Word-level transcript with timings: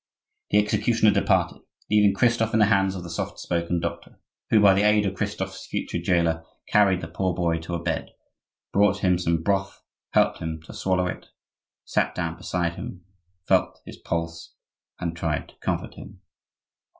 The 0.49 0.57
executioner 0.57 1.11
departed, 1.11 1.61
leaving 1.91 2.15
Christophe 2.15 2.53
in 2.53 2.59
the 2.59 2.65
hands 2.73 2.95
of 2.95 3.03
the 3.03 3.09
soft 3.11 3.37
spoken 3.37 3.79
doctor, 3.79 4.19
who 4.49 4.59
by 4.59 4.73
the 4.73 4.81
aid 4.81 5.05
of 5.05 5.13
Christophe's 5.13 5.67
future 5.67 5.99
jailer, 5.99 6.43
carried 6.67 7.01
the 7.01 7.07
poor 7.07 7.35
boy 7.35 7.59
to 7.59 7.75
a 7.75 7.83
bed, 7.83 8.09
brought 8.73 9.01
him 9.03 9.19
some 9.19 9.43
broth, 9.43 9.83
helped 10.13 10.39
him 10.39 10.59
to 10.63 10.73
swallow 10.73 11.05
it, 11.05 11.27
sat 11.85 12.15
down 12.15 12.35
beside 12.35 12.77
him, 12.77 13.05
felt 13.47 13.79
his 13.85 13.97
pulse, 13.97 14.55
and 14.99 15.15
tried 15.15 15.49
to 15.49 15.55
comfort 15.57 15.93
him. 15.93 16.19